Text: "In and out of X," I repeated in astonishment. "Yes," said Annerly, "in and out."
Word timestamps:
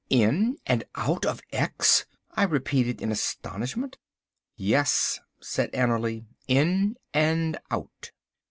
"In 0.09 0.57
and 0.65 0.83
out 0.95 1.27
of 1.27 1.41
X," 1.53 2.07
I 2.31 2.41
repeated 2.41 3.03
in 3.03 3.11
astonishment. 3.11 3.99
"Yes," 4.55 5.19
said 5.39 5.71
Annerly, 5.73 6.25
"in 6.47 6.95
and 7.13 7.59
out." 7.69 8.09